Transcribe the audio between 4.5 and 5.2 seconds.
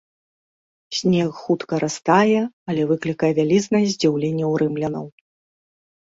ў рымлянаў.